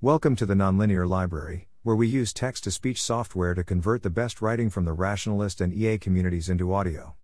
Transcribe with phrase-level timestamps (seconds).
[0.00, 4.10] Welcome to the Nonlinear Library, where we use text to speech software to convert the
[4.10, 7.16] best writing from the rationalist and EA communities into audio.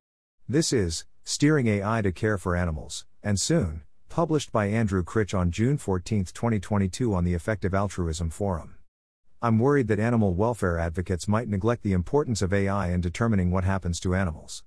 [0.48, 5.52] This is Steering AI to Care for Animals, and soon, published by Andrew Critch on
[5.52, 8.74] June 14, 2022, on the Effective Altruism Forum.
[9.40, 13.62] I'm worried that animal welfare advocates might neglect the importance of AI in determining what
[13.62, 14.64] happens to animals.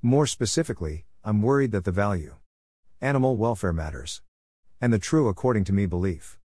[0.00, 2.36] More specifically, I'm worried that the value
[3.02, 4.22] animal welfare matters.
[4.80, 6.39] And the true according to me belief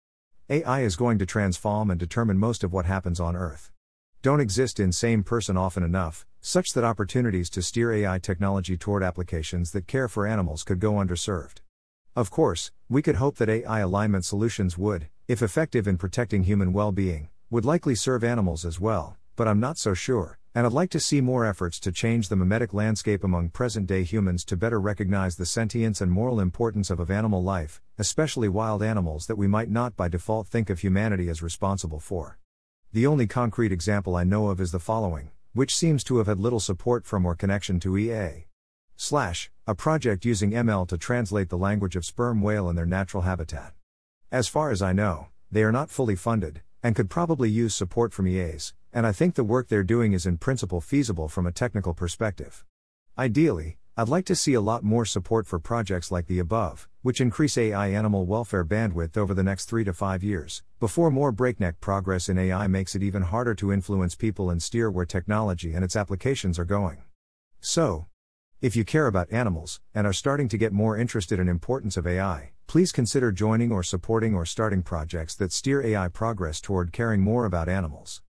[0.51, 3.71] AI is going to transform and determine most of what happens on Earth.
[4.23, 9.05] Don't exist in same person often enough, such that opportunities to steer AI technology toward
[9.05, 11.59] applications that care for animals could go underserved.
[12.17, 16.73] Of course, we could hope that AI alignment solutions would, if effective in protecting human
[16.73, 20.73] well being, would likely serve animals as well, but I'm not so sure, and I'd
[20.73, 24.57] like to see more efforts to change the memetic landscape among present day humans to
[24.57, 29.37] better recognize the sentience and moral importance of, of animal life, especially wild animals that
[29.37, 32.39] we might not by default think of humanity as responsible for.
[32.93, 36.39] The only concrete example I know of is the following, which seems to have had
[36.39, 38.45] little support from or connection to EA.
[38.95, 43.23] Slash, a project using ML to translate the language of sperm whale in their natural
[43.23, 43.73] habitat.
[44.31, 48.13] As far as I know, they are not fully funded, and could probably use support
[48.13, 51.53] from EAs, and I think the work they're doing is in principle feasible from a
[51.53, 52.65] technical perspective.
[53.17, 57.21] Ideally, I'd like to see a lot more support for projects like the above, which
[57.21, 61.79] increase AI animal welfare bandwidth over the next three to five years, before more breakneck
[61.79, 65.85] progress in AI makes it even harder to influence people and steer where technology and
[65.85, 67.03] its applications are going.
[67.61, 68.07] So,
[68.63, 72.07] if you care about animals, and are starting to get more interested in importance of
[72.07, 77.21] AI, please consider joining or supporting or starting projects that steer AI progress toward caring
[77.21, 78.23] more about animals.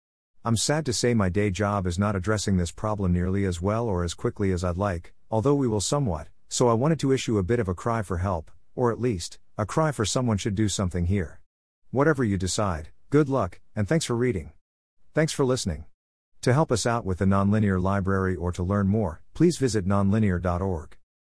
[0.46, 3.86] I'm sad to say my day job is not addressing this problem nearly as well
[3.86, 7.36] or as quickly as I'd like, although we will somewhat, so I wanted to issue
[7.36, 10.54] a bit of a cry for help, or at least, a cry for someone should
[10.54, 11.42] do something here.
[11.90, 14.52] Whatever you decide, good luck, and thanks for reading.
[15.12, 15.84] Thanks for listening.
[16.40, 20.96] To help us out with the Nonlinear Library or to learn more, please visit nonlinear.org.